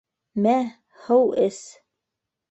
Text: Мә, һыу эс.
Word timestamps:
Мә, 0.45 0.53
һыу 1.03 1.27
эс. 1.49 1.59